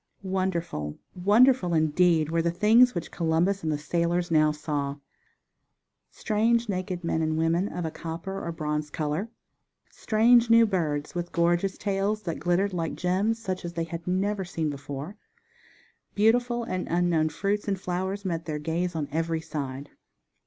[0.23, 4.95] Wonderful, wonderful indeed were the things which Columbus and the sailors now saw!
[6.09, 9.29] Strange naked men and women of a copper, or bronze color,
[9.91, 14.43] strange new birds with gorgeous tails that glittered like gems such as they had never
[14.43, 15.17] seen before;
[16.15, 19.91] beautiful and unknown fruits and flowers met their gaze on every side.